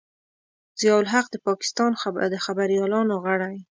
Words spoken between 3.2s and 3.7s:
غړی.